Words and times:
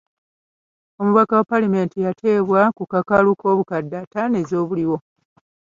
Omubaka 1.01 1.33
wa 1.39 1.45
paalamenti 1.49 1.97
yateebwa 2.05 2.61
ku 2.77 2.83
kakalu 2.91 3.31
k'obukadde 3.39 3.95
ataano 4.03 4.35
ez'obutaliiwo. 4.43 4.97